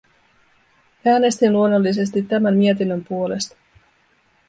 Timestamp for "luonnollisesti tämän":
1.53-2.55